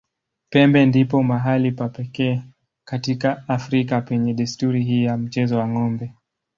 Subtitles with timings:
[0.49, 2.41] Pemba ndipo mahali pa pekee
[2.85, 6.13] katika Afrika penye desturi hii ya mchezo wa ng'ombe.